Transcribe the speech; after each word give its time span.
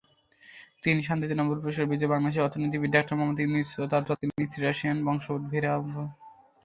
তিনি 0.83 0.99
শান্তিতে 1.03 1.35
নোবেল 1.35 1.57
পুরস্কার 1.61 1.89
বিজয়ী 1.91 2.11
বাংলাদেশী 2.11 2.39
অর্থনীতিবিদ 2.41 2.89
ডাক্তার 2.91 3.15
মুহাম্মদ 3.15 3.39
ইউনুস 3.41 3.69
এবং 3.73 3.87
তার 3.91 4.03
তৎকালীন 4.03 4.45
স্ত্রী 4.45 4.59
রাশিয়ান 4.61 4.97
বংশোদ্ভুত 5.05 5.43
"ভেরা 5.51 5.71
ফরস্তেনকো"-এর 5.71 5.95
কন্যা। 5.95 6.05